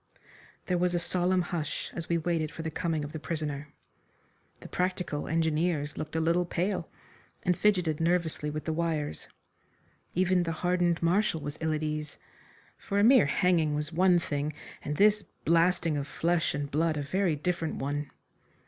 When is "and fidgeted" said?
7.43-7.99